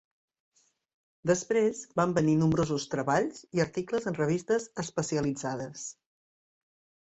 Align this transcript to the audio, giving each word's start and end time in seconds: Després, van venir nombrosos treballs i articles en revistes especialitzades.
Després, 1.31 1.81
van 2.01 2.15
venir 2.15 2.35
nombrosos 2.41 2.87
treballs 2.95 3.45
i 3.61 3.63
articles 3.69 4.11
en 4.13 4.19
revistes 4.23 4.69
especialitzades. 4.89 5.89